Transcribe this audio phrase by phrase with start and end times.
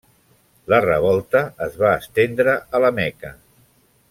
[0.73, 3.33] La revolta es va estendre a la Meca.